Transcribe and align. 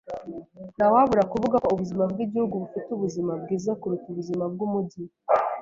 Ntawabura 0.75 1.23
kuvuga 1.31 1.55
ko 1.63 1.67
ubuzima 1.75 2.03
bwigihugu 2.11 2.55
bufite 2.63 2.89
ubuzima 2.93 3.31
bwiza 3.41 3.71
kuruta 3.79 4.05
ubuzima 4.11 4.43
bwumujyi. 4.53 5.03